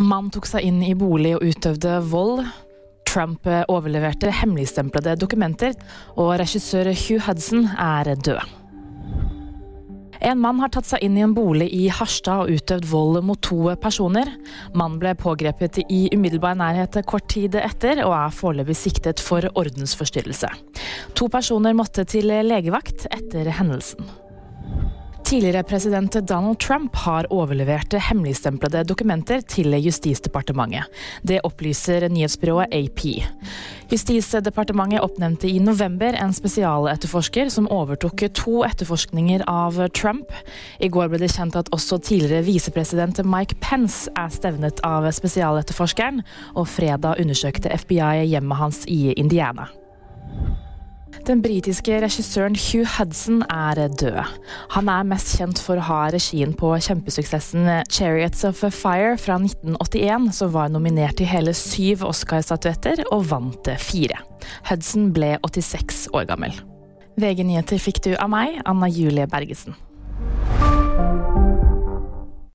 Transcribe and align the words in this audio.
Mann 0.00 0.30
tok 0.32 0.46
seg 0.48 0.64
inn 0.64 0.80
i 0.80 0.94
bolig 0.96 1.34
og 1.36 1.44
utøvde 1.44 1.98
vold. 2.08 2.46
Trump 3.10 3.44
overleverte 3.68 4.30
hemmeligstemplede 4.32 5.16
dokumenter, 5.20 5.74
og 6.16 6.38
regissør 6.40 6.92
Hugh 6.94 7.26
Hudson 7.26 7.66
er 7.74 8.14
død. 8.14 8.56
En 10.20 10.40
mann 10.40 10.60
har 10.60 10.68
tatt 10.68 10.84
seg 10.84 11.04
inn 11.04 11.16
i 11.16 11.22
en 11.24 11.32
bolig 11.32 11.70
i 11.72 11.86
Harstad 11.92 12.44
og 12.44 12.52
utøvd 12.52 12.86
vold 12.90 13.20
mot 13.24 13.40
to 13.44 13.72
personer. 13.80 14.28
Mannen 14.76 14.98
ble 15.00 15.14
pågrepet 15.16 15.80
i 15.88 16.02
umiddelbar 16.12 16.58
nærhet 16.60 17.00
kort 17.08 17.28
tid 17.32 17.56
etter, 17.56 18.02
og 18.04 18.12
er 18.18 18.36
foreløpig 18.36 18.76
siktet 18.76 19.22
for 19.24 19.48
ordensforstyrrelse. 19.56 20.52
To 21.16 21.30
personer 21.32 21.76
måtte 21.76 22.04
til 22.08 22.28
legevakt 22.28 23.08
etter 23.08 23.48
hendelsen. 23.56 24.04
Tidligere 25.30 25.62
president 25.62 26.16
Donald 26.26 26.58
Trump 26.58 26.96
har 27.04 27.26
overlevert 27.30 27.94
hemmeligstemplede 28.08 28.80
dokumenter 28.82 29.44
til 29.46 29.76
Justisdepartementet. 29.78 30.88
Det 31.22 31.36
opplyser 31.46 32.08
nyhetsbyrået 32.10 32.66
AP. 32.74 33.04
Justisdepartementet 33.92 35.04
oppnevnte 35.06 35.46
i 35.46 35.60
november 35.62 36.18
en 36.18 36.34
spesialetterforsker 36.34 37.46
som 37.54 37.70
overtok 37.70 38.24
to 38.34 38.64
etterforskninger 38.66 39.44
av 39.46 39.78
Trump. 39.94 40.34
I 40.82 40.90
går 40.90 41.12
ble 41.12 41.22
det 41.22 41.30
kjent 41.30 41.54
at 41.54 41.70
også 41.70 42.00
tidligere 42.02 42.48
visepresident 42.50 43.22
Mike 43.22 43.60
Pence 43.62 44.10
er 44.18 44.34
stevnet 44.34 44.82
av 44.82 45.06
spesialetterforskeren, 45.14 46.24
og 46.58 46.66
fredag 46.66 47.22
undersøkte 47.22 47.70
FBI 47.84 48.26
hjemmet 48.32 48.58
hans 48.58 48.82
i 48.90 49.12
Indiana. 49.14 49.70
Den 51.26 51.42
britiske 51.44 51.98
regissøren 52.02 52.56
Hugh 52.58 52.88
Hudson 52.96 53.42
er 53.50 53.80
død. 54.00 54.18
Han 54.74 54.88
er 54.88 55.06
mest 55.06 55.34
kjent 55.36 55.60
for 55.62 55.78
å 55.78 55.84
ha 55.84 55.98
regien 56.14 56.54
på 56.56 56.72
kjempesuksessen 56.86 57.68
'Chariots 57.90 58.44
of 58.48 58.62
Fire' 58.64 59.18
fra 59.18 59.36
1981, 59.38 60.32
som 60.32 60.54
var 60.54 60.72
nominert 60.72 61.18
til 61.18 61.26
hele 61.26 61.54
syv 61.54 62.06
Oscar-statuetter 62.08 63.04
og 63.12 63.28
vant 63.30 63.70
fire. 63.78 64.18
Hudson 64.70 65.12
ble 65.12 65.36
86 65.44 66.08
år 66.14 66.26
gammel. 66.30 66.56
VG-nyheter 67.20 67.78
fikk 67.78 68.02
du 68.06 68.14
av 68.16 68.30
meg, 68.32 68.62
Anna 68.64 68.88
Julie 68.88 69.26
Bergesen. 69.26 69.76